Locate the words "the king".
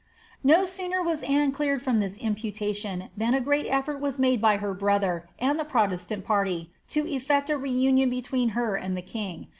8.97-9.49